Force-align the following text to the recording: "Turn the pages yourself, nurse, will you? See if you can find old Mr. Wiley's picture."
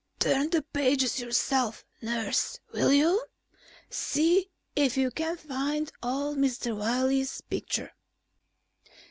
"Turn 0.17 0.49
the 0.49 0.63
pages 0.63 1.19
yourself, 1.19 1.85
nurse, 2.01 2.59
will 2.73 2.91
you? 2.91 3.23
See 3.91 4.49
if 4.75 4.97
you 4.97 5.11
can 5.11 5.37
find 5.37 5.91
old 6.01 6.39
Mr. 6.39 6.75
Wiley's 6.75 7.41
picture." 7.41 7.91